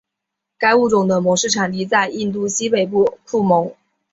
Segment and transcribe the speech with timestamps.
[0.57, 3.71] 该物种的模式产地在印度西北部库蒙。